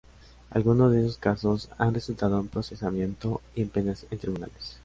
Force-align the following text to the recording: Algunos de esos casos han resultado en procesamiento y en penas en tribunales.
Algunos 0.49 0.91
de 0.91 1.01
esos 1.03 1.19
casos 1.19 1.69
han 1.77 1.93
resultado 1.93 2.39
en 2.39 2.47
procesamiento 2.47 3.39
y 3.53 3.61
en 3.61 3.69
penas 3.69 4.07
en 4.09 4.17
tribunales. 4.17 4.79